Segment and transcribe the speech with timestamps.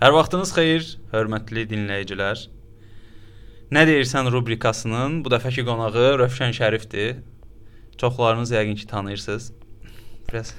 [0.00, 2.46] Hər vaxtınız xeyir, hörmətli dinləyicilər.
[3.76, 7.18] Nə deyirsən rubrikasının bu dəfəki qonağı Rövşən Şərifdir.
[8.00, 9.50] Çoxlarınız yəqin ki tanıyırsınız.
[10.30, 10.54] Biraz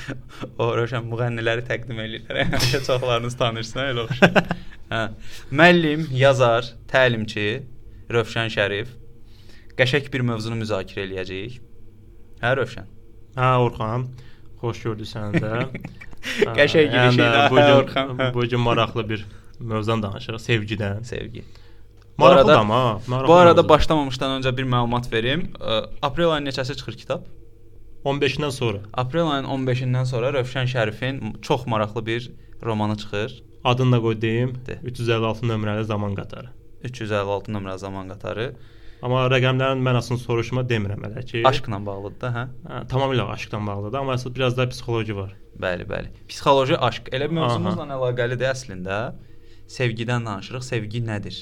[0.60, 2.42] o Rövşən müğənniləri təqdim edirlər.
[2.52, 4.60] Həmişə çoxlarınız tanıyırsınız, elə oxşar.
[4.92, 5.02] hə.
[5.48, 7.48] Müəllim, yazar, təlimçi
[8.12, 8.92] Rövşən Şərif.
[9.80, 11.60] Qəşəng bir mövzunu müzakirə eləyəcəyik.
[12.44, 12.92] Hə Rövşən.
[13.40, 14.10] Hə Orxan,
[14.60, 15.64] xoş gördük səni də.
[16.40, 17.50] Qəşəng girişiklə.
[17.50, 19.26] Bu gün bu gün maraqlı bir
[19.60, 21.04] mövzudan danışırıq, sevgidən.
[21.04, 21.44] Sevgi.
[22.18, 23.28] Maraqlı amma, maraqlı.
[23.28, 25.52] Bu arada başlamamışdan öncə bir məlumat verim.
[26.02, 27.30] Aprel ayının neçəsi çıxır kitab?
[28.04, 28.82] 15-dən sonra.
[28.92, 32.30] Aprel ayının 15-dən sonra Rövşən Şərifin çox maraqlı bir
[32.62, 33.42] romanı çıxır.
[33.64, 34.56] Adını da qoy deyim.
[34.82, 36.48] 356 nömrəli zaman qatarı.
[36.82, 38.54] 356 nömrəli zaman qatarı.
[39.02, 41.42] Amma rəqəmlərin mənasını soruşma demirəm hələ ki.
[41.46, 42.42] Aşqla bağlıdır da, hə?
[42.66, 45.32] Hə, tamamilə aşqla bağlıdır, amma əsas biraz da psixoloji var.
[45.60, 46.10] Bəli, bəli.
[46.30, 48.98] Psixoloji aşq elə mövzumuzla əlaqəlidir əslində.
[49.70, 50.64] Sevgidən danışırıq.
[50.64, 51.38] Sevgi nədir?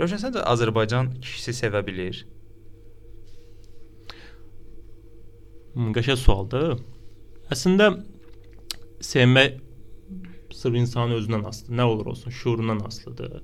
[0.00, 2.24] Rövşən səncə Azərbaycan kişisi sevə bilir?
[5.74, 6.78] Hmm, qəşəng sualdır.
[7.54, 7.90] Əslində
[9.04, 9.58] sevmək
[10.54, 11.76] sırf insanın özündən asılıdır.
[11.78, 13.40] Nə olur olsun, şuurundan asılıdır.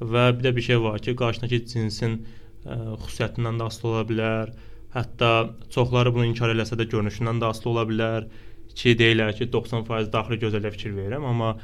[0.00, 2.16] Və bir də bir şey var ki, qarşındakı cinsin
[2.64, 4.52] ə, xüsusiyyətindən də asılı ola bilər.
[4.96, 5.30] Hətta
[5.74, 8.28] çoxları bunu inkar eləsə də görünüşündən də asılı ola bilər
[8.76, 11.54] ki, deyirlər ki, 90% daxili gözəlliyə fikir verirəm, amma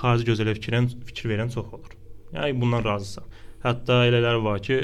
[0.00, 1.94] xarici gözəlliyə fikirən fikir verən çox olur.
[2.34, 3.28] Yəni bundan razısan.
[3.64, 4.80] Hətta elələr var ki,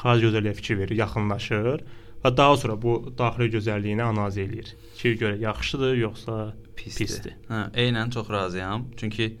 [0.00, 1.84] xarici gözəlliyə fikir verir, yaxınlaşır
[2.24, 4.74] və daha sonra bu daxili gözəlliyini analiz eləyir.
[4.98, 6.36] Ki, görə yaxşıdır yoxsa
[6.76, 7.06] pisdir.
[7.06, 7.38] pisdir.
[7.50, 8.88] Hə, eynən çox razıyam.
[9.00, 9.32] Çünki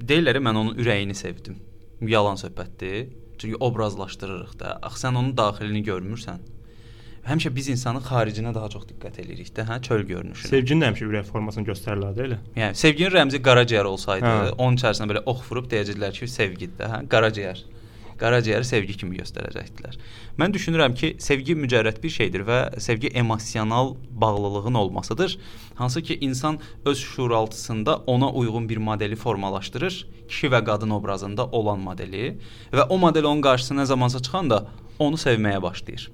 [0.00, 1.60] deyirlər mən onun ürəyini sevdim.
[2.00, 3.08] Yalan söhbətdir.
[3.38, 4.78] Çünki obrazlaşdırırıq da.
[4.82, 6.40] Axı sən onun daxilini görmürsən
[7.26, 10.50] həmişə biz insanın xaricinə daha çox diqqət eləyirik də, hə, çöl görünüşünə.
[10.52, 12.38] Sevginin həmişə ürək formasını göstərirlər də elə.
[12.58, 14.52] Yəni sevginin rəmzi qaraciyər olsaydı, hə.
[14.58, 17.64] onun içərisinə belə ox vurub deyəcəklər ki, sevgidir də, hə, qaraciyər.
[18.16, 19.98] Qaraciyəri sevgi kimi göstərəcəkdilər.
[20.40, 25.36] Mən düşünürəm ki, sevgi mücərrəd bir şeydir və sevgi emosional bağlılığın olmasıdır.
[25.74, 31.78] Hansı ki, insan öz şuuraltısında ona uyğun bir modeli formalaşdırır, kişi və qadın obrazında olan
[31.78, 32.38] modeli
[32.72, 34.64] və o model onun qarşısına nə zamansa çıxanda
[34.98, 36.08] onu sevməyə başlayır.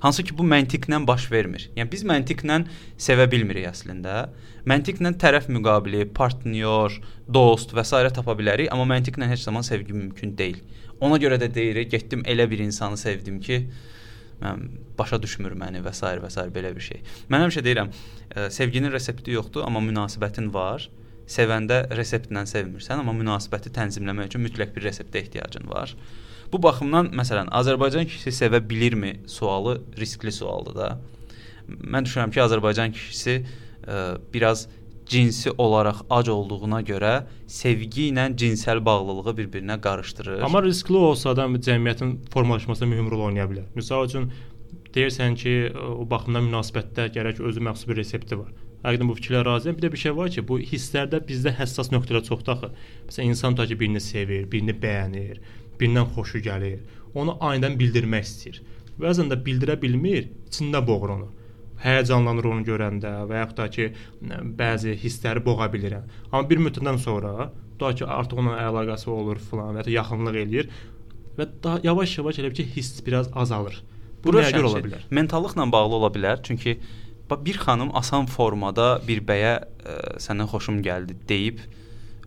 [0.00, 1.68] Hansı ki bu məntiqlə baş vermir.
[1.76, 2.60] Yəni biz məntiqlə
[3.00, 4.28] sevə bilmirik əslində.
[4.68, 7.94] Məntiqlə tərəf müqabili, partnyor, dost və s.
[8.14, 10.60] tapa bilərik, amma məntiqlə heç zaman sevgi mümkün deyil.
[11.00, 13.64] Ona görə də deyirik, getdim elə bir insanı sevdim ki,
[14.42, 16.14] mən başa düşmür məni və s.
[16.22, 16.46] və s.
[16.54, 17.02] belə bir şey.
[17.30, 20.88] Mən həmişə deyirəm, ə, e, sevginin resepti yoxdur, amma münasibətin var.
[21.28, 25.92] Sevəndə reseptlə sevmirsən, amma münasibəti tənzimləmək üçün mütləq bir reseptə ehtiyacın var.
[26.52, 30.88] Bu baxımdan məsələn Azərbaycan kişisi sevə bilirmi sualı riskli sualdır da.
[31.68, 33.96] Mən düşünürəm ki, Azərbaycan kişisi ə, e,
[34.32, 34.68] biraz
[35.08, 37.12] cinsi olaraq ac olduğuna görə
[37.48, 40.40] sevgi ilə cinsəl bağlılığı bir-birinə qarışdırır.
[40.48, 43.68] Amma riskli olsa da cəmiyyətin formalaşmasında mühüm rol oynaya bilər.
[43.76, 44.30] Məsəl üçün
[44.94, 48.52] deyirsən ki, o baxımdan münasibətdə gərək özü məxsus bir resepti var.
[48.88, 49.76] Həqiqətən bu fikirlə razıyam.
[49.76, 52.70] Bir də bir şey var ki, bu hisslərdə bizdə həssas nöqtələr çoxdur axı.
[53.08, 55.42] Məsələn, insan tutaq ki, birini sevir, birini bəyənir,
[55.80, 56.78] birindən xoşu gəlir,
[57.14, 58.62] onu anidən bildirmək istəyir.
[59.02, 61.28] Bəzən də bildirə bilmir, içində boğur onu.
[61.84, 63.90] Həyəcanlanır onu görəndə və yaxud da ki,
[64.58, 66.08] bəzi hissləri boğa bilirəm.
[66.32, 70.72] Amma bir müddətdən sonra, tutaq ki, artıq onunla əlaqəsi olur filan və ya yaxınlıq eləyir
[71.38, 73.78] və daha yavaş-yavaş elə bir ki, hiss biraz azalır.
[74.24, 75.04] Bu nəyə görə ola bilər?
[75.14, 76.42] Mentallıqla bağlı ola bilər.
[76.42, 76.78] Çünki
[77.36, 81.60] bir xanım asan formada bir bəyə ə, səndən xoşum gəldi deyib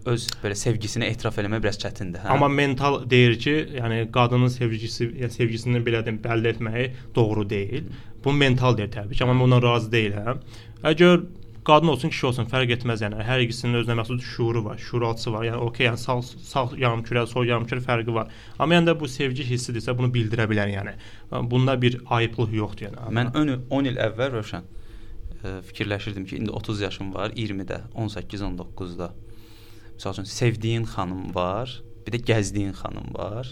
[0.05, 2.31] öz belə sevgisini etiraf eləmək biraz çətindir, hə?
[2.33, 7.91] Amma mental deyir ki, yəni qadının sevgisi, ya sevgisini belə deyim, bəlli etməyi doğru deyil.
[8.23, 10.41] Bu mental deyir təbii ki, amma mən ondan razı deyiləm.
[10.89, 11.21] Əgər
[11.65, 13.21] qadın olsun, kişi olsun, fərq etməz yəni.
[13.27, 15.45] Hər ikisinin özünə məxsus şuuru var, şuuraltısı var.
[15.45, 16.17] Yəni okey, yəni sağ
[16.49, 18.33] sağ yarımkürə, sol yarımkürə fərqi var.
[18.57, 20.97] Amma yəni də bu sevgi hissidirsə, bunu bildirə bilər yəni.
[21.53, 23.09] Bunda bir ayıblıq yoxdur yəni.
[23.13, 23.33] Mən
[23.69, 24.69] 10 il əvvəl Rövşən
[25.67, 29.11] fikirləşirdim ki, indi 30 yaşım var, 20-də, 18-19-da
[30.01, 31.69] Məsəl üçün sevdiyin xanım var,
[32.07, 33.51] bir də gəzdiyin xanım var.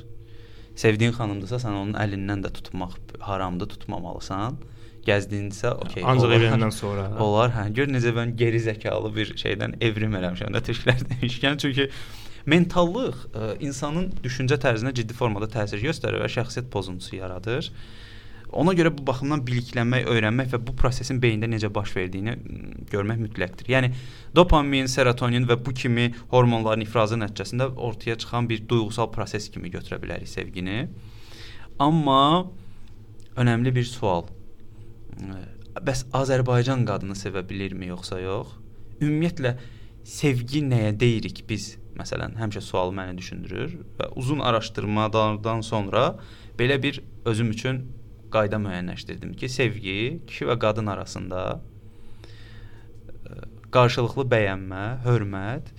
[0.75, 4.57] Sevdiyin xanımdırsa sən onun əlindən də tutmaq haramdır, tutmamalısan.
[5.05, 6.01] Gəzdiyinsə, okey.
[6.09, 7.05] Ancaq evləndən sonra.
[7.25, 7.67] Olar, hə.
[7.77, 11.85] Gör necə mən geri zəkalı bir şeydən evrim eləmişəm də türklər demişkən, çünki
[12.49, 17.69] mentallıq ə, insanın düşüncə tərzinə ciddi formada təsir göstərir və şəxsiyyət pozuntusu yaradır.
[18.51, 22.35] Ona görə bu baxımdan biliklənmək, öyrənmək və bu prosesin beyində necə baş verdiyini
[22.89, 23.69] görmək mütləqdir.
[23.69, 23.91] Yəni
[24.35, 29.99] dopamin, serotonin və bu kimi hormonların ifrazı nəticəsində ortaya çıxan bir duyğusal proses kimi götürə
[30.01, 30.87] bilərik sevgini.
[31.79, 32.47] Amma
[33.37, 34.25] önəmli bir sual.
[35.79, 38.57] Bəs Azərbaycan qadını sevə bilirmi yoxsa yox?
[38.99, 39.53] Ümumiyyətlə
[40.03, 41.75] sevgi nəyə deyirik biz?
[41.99, 46.13] məsələn, həmişə sual məni düşündürür və uzun araşdırmalardan sonra
[46.59, 47.81] belə bir özüm üçün
[48.33, 51.43] qayda müəyyənləşdirdim ki, sevgi kişi və qadın arasında
[53.73, 55.73] qarşılıqlı bəyənmə, hörmət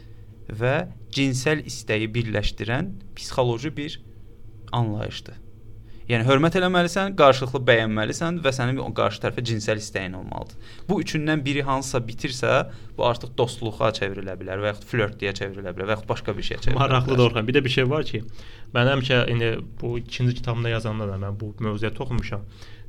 [0.60, 0.74] və
[1.14, 4.00] cinsəl istəyi birləşdirən psixoloji bir
[4.72, 5.38] anlayışdır.
[6.10, 10.72] Yəni hörmət eləməlisən, qarşılıqlı bəyənməlisən və sənin qarşı tərəfə cinsəl istəyin olmalıdır.
[10.88, 12.54] Bu üçündən biri hansısa bitirsə,
[12.96, 16.58] bu artıq dostluğa çevrilə bilər və yaxud flörtliyə çevrilə bilər və yaxud başqa bir şeyə
[16.64, 16.80] çevrilə bilər.
[16.80, 17.46] Maraqlıdır Orxan.
[17.46, 18.22] Bir də bir şey var ki,
[18.74, 19.52] mən həmişə indi
[19.82, 22.42] bu ikinci kitabımda yazanda da mən bu mövzuya toxunmuşam.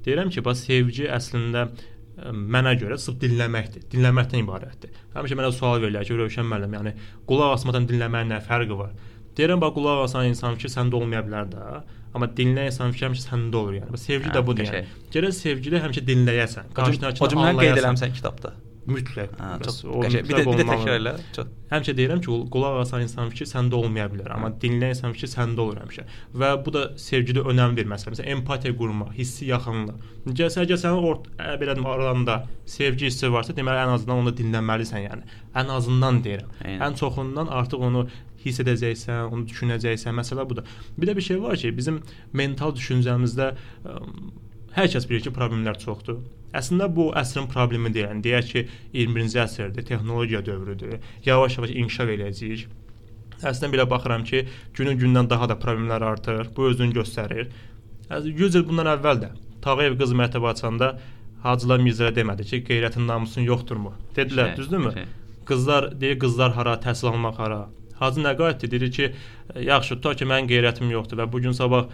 [0.07, 3.85] Deyirəm ki, bax sevgi əslində ə, mənə görə sırf dinləməkdir.
[3.94, 4.97] Dinləməkdən ibarətdir.
[5.13, 6.97] Həmişə mənə sual verirlər ki, Rövşən müəllim, yəni
[7.29, 8.97] qulaq asmadan dinləməyin nə fərqi var?
[9.38, 11.69] Deyirəm bax qulaq asan insan fikri səndə olmaya bilər də.
[12.16, 14.01] Amma dinləyən insan fikri həmişə səndə olur yəni.
[14.07, 14.98] Sevgi hə, də budur yəni.
[15.13, 16.74] Gərək sevgidə həmişə dinləyəsən.
[16.75, 17.30] Qarşındakını anlayasan.
[17.30, 18.54] O cümləni qeyd eləmisən kitabda
[18.89, 19.33] mütləq.
[19.38, 20.28] Hə, çox qəşəng.
[20.28, 21.13] Bir də bir də təkrar elə.
[21.36, 21.50] Çox.
[21.72, 25.62] Həmişə deyirəm ki, qulaq asan insan fikri səndə olmaya bilər, amma dinləyən insan fikri səndə
[25.63, 26.06] olur həmişə.
[26.42, 28.16] Və bu da sevgidə önəm bir məsələ.
[28.16, 30.10] Məsələn, empatiya qurmaq, hissi yaxınlıq.
[30.31, 31.30] Gəlsə, əgər sənin ort
[31.62, 35.39] belə aranda sevgi hissi varsa, deməli ən azından onu dinləməlisən, yəni.
[35.62, 36.51] Ən azından deyirəm.
[36.66, 36.83] Eynən.
[36.88, 38.07] Ən çoxundan artıq onu
[38.43, 40.15] hiss edəcəksən, onu düşünəcəksən.
[40.17, 40.67] Məsələ budur.
[40.97, 42.01] Bir də bir şey var ki, bizim
[42.33, 43.97] mental düşüncəmizdə ə,
[44.77, 46.21] hər kəs bilir ki, problemlər çoxdur.
[46.57, 48.09] Əslində bu əsrin problemi deyil.
[48.09, 50.97] Yəni deyək ki, 21-ci əsrdir, texnologiya dövrüdür.
[51.25, 52.65] Yavaş-yavaş inkişaf eləyəcəyik.
[53.41, 54.44] Əslində belə baxıram ki,
[54.77, 56.49] günün-gündən daha da problemlər artır.
[56.55, 57.47] Bu özünü göstərir.
[58.11, 59.29] 100 il bundan əvvəl də
[59.61, 60.87] Tağıyev qız məktəbə açanda
[61.44, 63.94] Hacılar Mirzəyə demədi ki, qeyrətin namusun yoxdurmu?
[64.17, 65.05] Dedilər, düzdürmü?
[65.49, 67.61] Qızlar deyir, qızlar hara, təhsil almaq hara.
[68.01, 68.71] Hacı nə qayıtdı?
[68.71, 69.12] Dedi ki,
[69.69, 71.88] yaxşı, ta ki mənim qeyrətim yoxdur və bu gün sabah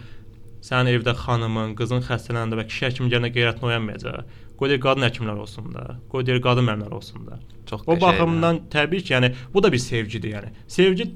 [0.64, 4.36] sənin evdə xanımın, qızın xəstələndə və kişi həkim gələnə qeyrətin oyanmayacaq.
[4.58, 5.84] Qoy deyir qadın həkimlər olsun da.
[6.10, 7.38] Qoy deyir qadın müəllimlər olsun da.
[7.70, 8.70] Çox o baxımdan hə.
[8.74, 10.50] təbii ki, yəni bu da bir sevgidir, yəni.
[10.66, 11.06] Sevgi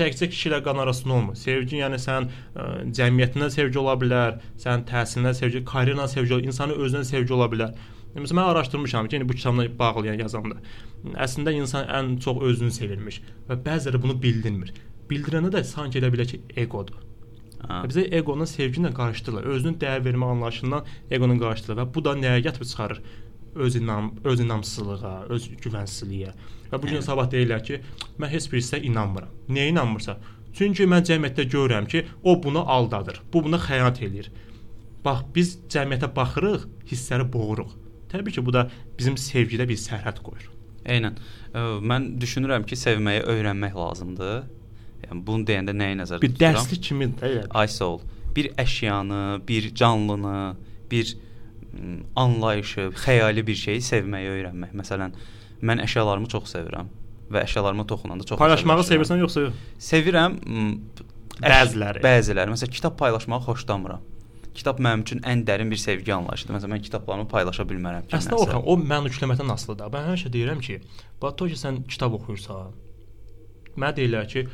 [0.00, 1.36] təkcə kişi ilə qadın arasında olmur.
[1.40, 7.04] Sevgi yəni sən ə, cəmiyyətindən sevgi ola bilər, sənin təhsilindən sevgi, karyerana sevgi, insanın özünə
[7.04, 7.76] sevgi ola bilər.
[8.16, 10.56] Məsələn, mən araşdırmışam ki, yəni bu kitabla bağlı yəni yazanda.
[11.20, 14.72] Əslində insan ən çox özünü sevirmiş və bəziləri bunu bildirmir.
[15.10, 17.02] Bildirəndə də sanki elə bilər ki, egodur.
[17.66, 17.82] Ha.
[17.90, 19.46] Bizə eqonu sevgi ilə qarışdırırlar.
[19.52, 23.02] Özünün dəyər vermə anlayışından eqonu qarışdırırlar və bu da nəyə gətirib çıxarır?
[23.66, 26.34] Öz inam, öz inamsızlığa, öz güvənsizliyə.
[26.72, 27.80] Və bu gün sabah deyirlər ki,
[28.20, 29.32] mən heç bir hissə inanmıram.
[29.48, 30.20] Niyə inanmırsan?
[30.56, 33.22] Çünki mən cəmiyyətdə görürəm ki, o bunu aldadır.
[33.32, 34.30] Bu buna xəyanət eləyir.
[35.04, 37.85] Bax, biz cəmiyyətə baxırıq, hissləri boğuruq.
[38.12, 38.66] Təbii ki, bu da
[38.98, 40.50] bizim sevgidə bir sərhəd qoyur.
[40.86, 41.16] Eynən.
[41.90, 44.44] Mən düşünürəm ki, sevməyi öyrənmək lazımdır.
[45.06, 46.54] Yəni bunu deyəndə nəyi nəzərdə bir tuturam?
[46.54, 47.46] Bir dərslik kimi elə.
[47.50, 48.04] Ay sağ ol.
[48.36, 50.56] Bir əşyanı, bir canlını,
[50.90, 51.16] bir
[52.16, 54.72] anlayışı, xəyali bir şeyi sevməyi öyrənmək.
[54.80, 55.16] Məsələn,
[55.66, 56.88] mən əşyalarımı çox sevirəm
[57.32, 59.62] və əşyalarıma toxunanda çox Paylaşmağı sevirsən yoxsa yox?
[59.82, 60.38] Sevirəm.
[61.42, 62.02] Bəziləri.
[62.04, 62.54] Bəziləri.
[62.54, 64.04] Məsələn, kitab paylaşmağı xoşlamıram.
[64.56, 66.56] Kitab mənim üçün ən dərin bir sevgi anlayışıdır.
[66.56, 68.08] Məsələn, mən kitablarımı paylaşa bilmərəm.
[68.16, 69.92] Əslində Orxan, o mən yükləməkdən asılıdır.
[69.92, 70.78] Mən həmişə deyirəm ki,
[71.22, 72.72] bax to ki sən kitab oxuyursan,
[73.76, 74.46] mənə deyirlər ki,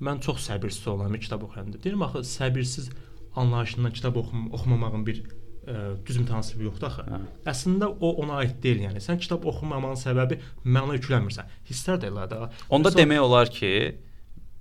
[0.00, 1.80] mən çox səbirsiz olaram kitab oxuyanda.
[1.84, 2.90] Deyirəm axı səbirsiz
[3.36, 5.74] anlayışından kitab oxum oxumamağın bir ə,
[6.06, 7.04] düz mütənasibi yoxdur axı.
[7.06, 7.20] Hə.
[7.52, 9.02] Əslində o ona aid deyil, yəni.
[9.04, 11.52] Sən kitab oxumamağın səbəbi məna yükləmirsən.
[11.68, 12.40] Hisslər də elə də.
[12.68, 13.72] Onda Məsələn, demək olar ki,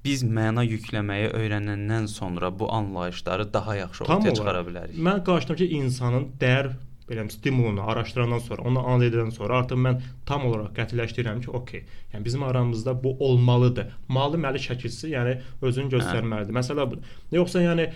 [0.06, 5.00] biz məna yükləməyi öyrənəndən sonra bu anlayışları daha yaxşı ortaya çıxara bilərik.
[5.08, 6.72] Mən qarşıdakı insanın dəyər
[7.10, 9.98] belə stimulunu araşdırandan sonra, onu analiz edəndən sonra artıq mən
[10.30, 11.82] tam olaraq qətiləşdirirəm ki, okey.
[12.14, 13.90] Yəni bizim aramızda bu olmalıdır.
[14.08, 16.54] Malı məli şəkilsi, yəni özünü göstərməlidir.
[16.54, 16.60] Hə.
[16.60, 17.18] Məsələ budur.
[17.34, 17.90] Yoxsa yəni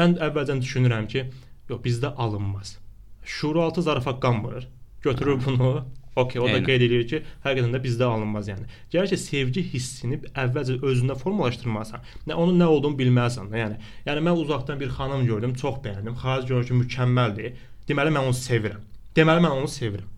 [0.00, 1.24] mən əvvəldən düşünürəm ki,
[1.72, 2.76] yox bizdə alınmaz.
[3.24, 4.68] Şuuraltı zarafat qanmır.
[5.02, 5.46] Götürür hə.
[5.46, 5.72] bunu
[6.16, 8.66] Okey, o da qeyd edir ki, həqiqətən də bizdə alınmaz yəni.
[8.92, 12.04] Gəlir ki, sevgi hissini əvvəlcə özündə formalaşdırmalısan.
[12.28, 13.78] Nə onun nə olduğunu bilməlisən də, yəni.
[14.08, 16.18] Yəni mən uzaqdan bir xanım gördüm, çox bəyəndim.
[16.20, 17.62] Xaric görür ki, mükəmməldir.
[17.88, 18.84] Deməli mən onu sevirəm.
[19.16, 20.10] Deməli mən onu sevirəm.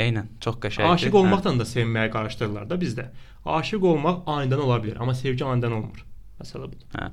[0.00, 0.94] Eynən, çox qəşəngdir.
[0.94, 1.60] Aşiq olmaqla hə.
[1.60, 3.10] da sevməyə qarışdırırlar da bizdə.
[3.58, 6.04] Aşiq olmaq anidən ola bilər, amma sevgi anidən olmur.
[6.40, 6.86] Məsələ budur.
[6.94, 7.10] Hə.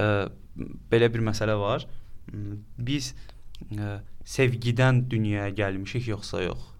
[0.00, 0.08] Ə,
[0.92, 1.84] belə bir məsələ var.
[2.88, 3.12] Biz
[3.76, 3.96] ə,
[4.36, 6.71] sevgidən dünyaya gəlmişik yoxsa yox?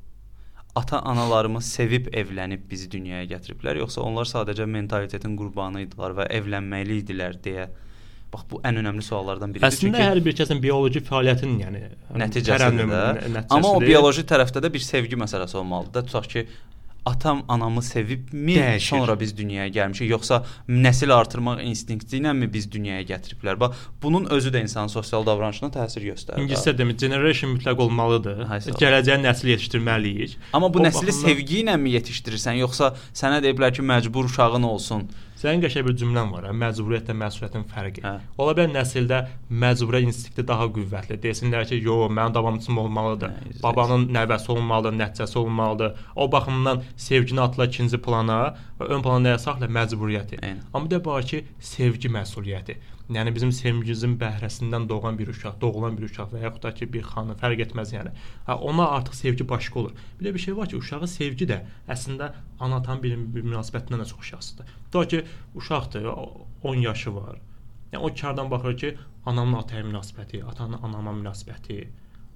[0.81, 7.37] Ata-analarımız sevib evlənib bizi dünyaya gətiriblər, yoxsa onlar sadəcə mentalitetin qurbanı idilər və evlənməli idilər
[7.45, 7.69] deyə
[8.33, 9.69] Bax bu ən önəmli suallardan biridir.
[9.69, 11.81] Əslində çünki hər bir kəsin bioloji fəaliyyətinin, yəni
[12.23, 13.01] nəticəsində,
[13.35, 13.43] nəticəsidir.
[13.53, 16.03] amma o bioloji tərəfdə də bir sevgi məsələsi olmalıdır da.
[16.07, 16.45] Tutaq ki,
[17.07, 18.81] atam anamı sevibmi, Dəyişir.
[18.81, 23.61] sonra biz dünyaya gəlmişik, yoxsa nəsil artırmaq instinkti iləmi biz dünyaya gətiriblər?
[23.61, 26.39] Bax, bunun özü də insanın sosial davranışına təsir göstərir.
[26.45, 28.45] İngiliscə demir, generation mütləq olmalıdır.
[28.79, 30.37] Gələcəyin nəsil yetişdirməliyik.
[30.53, 34.63] Amma bu O nəsli baxımdan- sevgi ilə mi yetişdirirsən, yoxsa sənə deyiblər ki, məcbur uşağın
[34.63, 35.09] olsun?
[35.41, 38.03] Sənin qəşəng bir cümlən var, hə, məcburiyyətlə məsuliyyətin fərqi.
[38.05, 38.13] Hə.
[38.43, 39.19] Ola bilər nəsildə
[39.65, 41.19] məcburiyyət instinkti daha qüvvətli.
[41.25, 43.29] Desinlər ki, "Yo, mənim davamçım olmalıdır.
[43.29, 43.63] Hə.
[43.63, 49.39] Babanın nəvəsi olmalıdır, nəticəsi olmalıdır." O baxımdan sevgini atla ikinci plana və ön plana nəyə
[49.39, 50.39] saxla məcburiyyəti.
[50.41, 50.63] Eynən.
[50.75, 52.77] Amma bir də var ki, sevgi məsuliyyəti.
[53.11, 57.03] Yəni bizim sevgimizin bəhrəsindən doğan bir uşaq, doğulan bir uşaq və yaxud da ki, bir
[57.03, 58.13] xanım fərq etməz yəni.
[58.47, 59.93] Ha, ona artıq sevgi başqa olur.
[60.21, 64.07] Bir də bir şey var ki, uşağın sevgi də əslində ana-atan bir, bir münasibətindən də
[64.13, 64.71] çox şəxsidir.
[64.87, 65.23] Tutaq ki,
[65.55, 67.41] uşaqdır, o- 10 yaşı var.
[67.93, 68.95] Yəni o kardan baxır ki,
[69.27, 71.89] anamla ataya münasibəti, atanın anama münasibəti,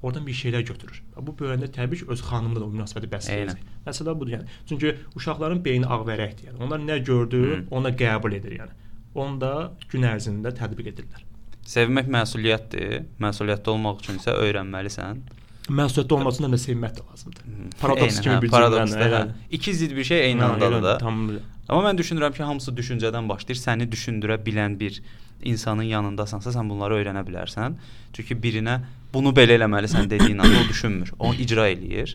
[0.03, 1.03] oradan bir şeylər götürür.
[1.23, 3.63] Bu böyüyəndə təbii ki, öz xanımla da o münasibəti bəsləyəcək.
[3.87, 4.45] Məsələ budur yəni.
[4.69, 6.51] Çünki uşaqların beyni ağvərəkdir.
[6.51, 7.63] Yəni onlar nə gördü, Hı.
[7.71, 8.75] ona qəbul edir yəni.
[9.17, 9.53] Onu da
[9.93, 11.25] gün ərzində tətbiq edirlər.
[11.67, 13.07] Sevmək məsuliyyətdir.
[13.23, 15.23] Məsuliyyətli olmaq üçün isə öyrənməlisən.
[15.67, 17.47] Məsuliyyətli olmasından da sevmək də lazımdır.
[17.81, 19.09] Paradoks kimi hə, bir cümlədir, hə.
[19.17, 19.37] yəni.
[19.59, 20.99] İki zidd bir şey eyni Hə, andadır elə, da.
[21.03, 21.25] Tam.
[21.67, 23.59] Amma mən düşünürəm ki, hamısı düşüncədən başlayır.
[23.59, 25.01] Səni düşündürə bilən bir
[25.43, 27.75] insanın yanındasansa, sən bunları öyrənə bilərsən.
[28.15, 28.79] Çünki birinə
[29.13, 31.13] bunu belə eləməlisən dediyin anda o düşünmür.
[31.19, 32.15] O icra eləyir.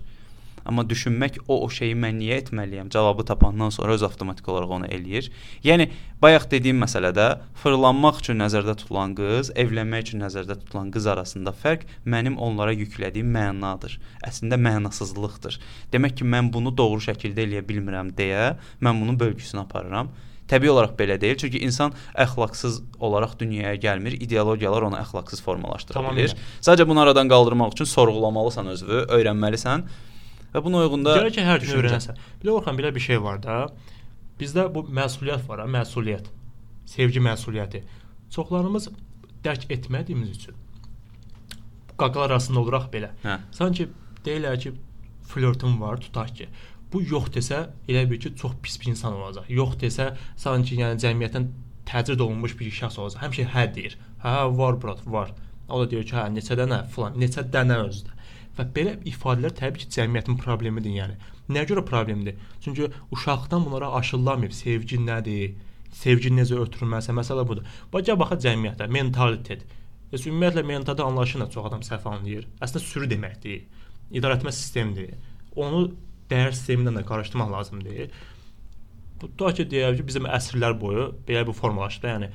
[0.65, 4.89] Amma düşünmək o o şeyi mən niyə etməliyəm cavabı tapandan sonra öz avtomatik olaraq onu
[4.93, 5.29] eləyir.
[5.65, 5.89] Yəni
[6.21, 7.27] bayaq dediyim məsələdə
[7.61, 13.29] fırlanmaq üçün nəzərdə tutulan qız, evlənmək üçün nəzərdə tutulan qız arasında fərq mənim onlara yüklədiyim
[13.35, 13.99] mənadır.
[14.27, 15.59] Əslində mənasızlıqdır.
[15.93, 20.11] Demək ki, mən bunu doğru şəkildə eləyə bilmirəm deyə mən bunun bölgüsünü aparıram.
[20.51, 26.25] Təbii olaraq belə deyil, çünki insan əxlaqsız olaraq dünyaya gəlmir, ideologiyalar onu əxlaqsız formalaşdıra Tamamilə.
[26.27, 26.35] bilir.
[26.59, 29.85] Sadəcə bunu aradan qaldırmaq üçün sorğulamalısan özünü, öyrənməlisən
[30.53, 32.19] və buna uyğun da Gərək ki, hər gün öyrənəsən.
[32.41, 33.61] Bir də Orxan belə bir şey var da.
[34.39, 36.31] Bizdə bu məsuliyyət var, ha, məsuliyyət.
[36.91, 37.83] Sevgi məsuliyyəti.
[38.33, 38.89] Çoxlarımız
[39.45, 40.57] dərk etmədiyimiz üçün
[42.01, 43.11] qaqalar arasında oluruq belə.
[43.23, 43.37] Hə.
[43.55, 43.87] Sanki
[44.25, 44.73] deyirlər ki,
[45.31, 46.47] flörtüm var, tutaq ki.
[46.93, 49.47] Bu yox desə, elə bil ki, çox pis bir insan olacaq.
[49.59, 50.11] Yox desə,
[50.43, 51.47] sanki yəni cəmiyyətdən
[51.91, 53.21] təcrid olunmuş bir şəxs olacaq.
[53.25, 53.97] Həmişə hə deyir.
[54.23, 55.33] Hə, var brat, var.
[55.69, 58.17] O da deyir ki, hə, neçə dənə filan, neçə dənə özdə.
[58.57, 61.17] Və belə ifadələr təbii ki, cəmiyyətin problemidir, yəni.
[61.51, 62.39] Nəyə görə problemdir?
[62.63, 65.55] Çünki uşaqdan bunlara aşılanmayıb sevgi nədir?
[65.95, 67.67] Sevgi necə ötürülməlisə, məsələ budur.
[67.93, 69.65] Baca baxa cəmiyyətə, mentalitet.
[70.11, 72.47] Heç ümumiyyətlə mentalitet anlayışını da çox adam səhv anlayır.
[72.63, 73.65] Əslində sürü deməkdir.
[74.11, 75.15] İdarəetmə sistemidir.
[75.55, 75.85] Onu
[76.31, 78.15] dəyər sistemi ilə də qarışdırmaq lazımdır.
[79.21, 82.07] Bu da ki, deyək ki, bizim əsrlər boyu belə bir formalaşdı.
[82.11, 82.31] Yəni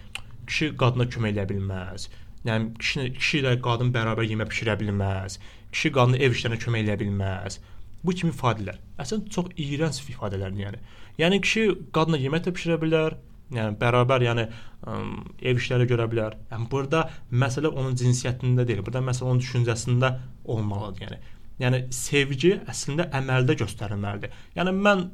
[0.47, 2.09] kişi qadına kömək edə bilməz.
[2.47, 5.39] Yəni kişi, kişi ilə qadın bərabər yemək bişirə bilməz.
[5.73, 7.59] Kişi qadının ev işlərinə kömək edə bilməz.
[8.07, 8.79] Bu kimi ifadələr.
[9.03, 10.83] Əslində çox iyrənc ifadələrdir yəni.
[11.23, 11.65] Yəni kişi
[11.97, 13.19] qadına yemək də bişirə bilər.
[13.55, 14.97] Yəni bərabər yəni ə,
[15.51, 16.35] ev işləri görə bilər.
[16.51, 18.83] Yəni burada məsələ onun cinsiyyətində deyil.
[18.87, 20.13] Burada məsələ onun düşüncəsində
[20.45, 21.21] olmalıdır yəni.
[21.63, 24.33] Yəni sevgi əslində əməldə göstərilməlidir.
[24.59, 25.05] Yəni mən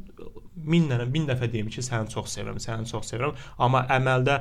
[0.68, 4.38] min dənə, min dəfə deyim ki, səni çox sevirəm, səni çox sevirəm, amma əməldə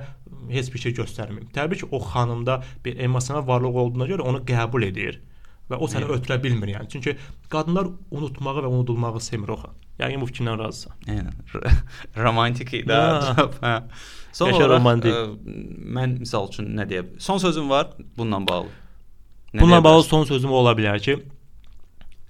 [0.51, 1.51] heç bir şey göstərməyim.
[1.55, 5.21] Təbii ki, o xanımda bir emosional varlıq olduğuna görə onu qəbul edir
[5.71, 6.89] və o səni ötürə bilmir yəni.
[6.91, 7.13] Çünki
[7.53, 9.69] qadınlar unutmağı və unudulmağı sevmir oxu.
[10.01, 10.97] Yəni bu fikirlə razısan.
[11.05, 11.35] Eynən.
[11.55, 12.97] R- Romantik idi.
[13.61, 13.75] Hə.
[14.35, 15.13] Son Yaşa romantik.
[15.13, 15.53] ə,
[15.97, 18.73] mən misal üçün nə deyə Son sözüm var bununla bağlı.
[19.53, 21.17] Nə Bununla bağlı son sözüm ola bilər ki,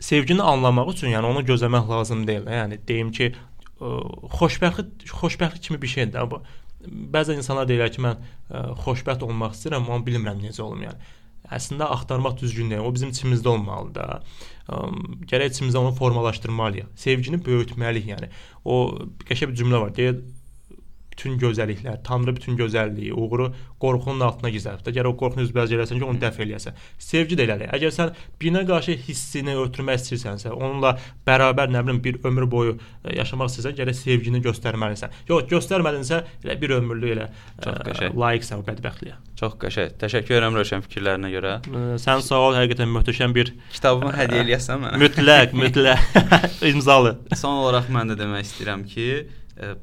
[0.01, 2.49] sevgini anlamaq üçün, yəni onu gözləmək lazım deyil.
[2.49, 3.31] Yəni deyim ki,
[3.77, 3.93] ə,
[4.39, 6.41] xoşbəxtlik xoşbəxtlik kimi bir şeydir də bu.
[7.13, 11.13] Bəzən insanlar deyirlər ki, mən ə, xoşbəxt olmaq istəyirəm, amma bilmirəm necə olum yəni.
[11.51, 12.85] Əslində axtarmaq düzgün deyil.
[12.85, 14.19] O bizim içimizdə olmalıdır da.
[14.67, 14.83] Ə,
[15.29, 16.93] Gərək içimizdə onu formalaşdırmalıyıq.
[17.05, 18.31] Sevgini böyütməliyik yəni.
[18.65, 18.83] O
[19.27, 19.95] qəşəng bir cümlə var.
[19.97, 20.21] Deyir
[21.21, 23.51] bütün gözəlliklər, Tanrı bütün gözəlliyi, uğuru
[23.81, 24.81] qorxunun altına gizlədib.
[24.87, 24.93] də.
[24.95, 26.73] Gərək o qorxunu üzbəüz eləsən ki, onu dəf eləyəsən.
[27.01, 27.69] Sevgi də elədir.
[27.77, 28.11] Əgər sən
[28.41, 30.95] birinə qarşı hissini ötürmək istəyirsənsə, onunla
[31.27, 32.73] bərabər nə bilim bir ömür boyu
[33.05, 35.13] e, yaşamaq istəyirsən, gərək sevgini göstərməlisən.
[35.29, 37.27] Yox, göstərmədinsə elə bir ömürlük elə
[37.61, 38.17] Çox ə, qəşəng.
[38.23, 39.15] layiqsən o bədbəxtliyə.
[39.41, 39.93] Çox qəşəng.
[40.01, 41.53] Təşəkkür edirəm Rövşən fikirlərinə görə.
[41.65, 44.99] Ə, Sən sağ ol, həqiqətən möhtəşəm bir Kitabımı hədiyyə eləyəsən mənə.
[45.01, 46.01] mütləq, mütləq
[46.71, 47.15] imzalı.
[47.35, 49.07] Son olaraq mən də demək istəyirəm ki,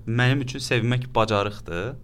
[0.06, 1.96] mənim üçün sevmək bacarıqdır.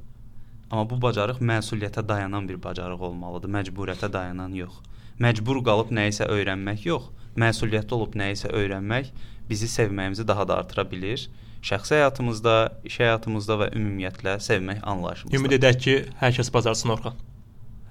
[0.70, 4.80] Amma bu bacarıq məsuliyyətə dayanan bir bacarıq olmalıdır, məcburiyyətə dayanan yox.
[5.20, 9.12] Məcbur qalıb nəyisə öyrənmək yox, məsuliyyətli olub nəyisə öyrənmək
[9.48, 11.28] bizi sevməyimizi daha da artıra bilir.
[11.64, 12.54] Şəxsi həyatımızda,
[12.84, 15.38] iş həyatımızda və ümumiyyətlə sevmək anlayışımızda.
[15.38, 17.16] Ümid edək ki, hər kəs bacarsın Orxan.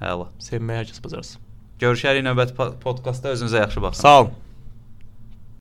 [0.01, 0.27] Həla.
[0.43, 1.41] Sevməyi hər kəs bacarsın.
[1.81, 4.01] Görüşərik növbəti po- podkastda özünüzə yaxşı baxın.
[4.01, 4.33] Sağ olun.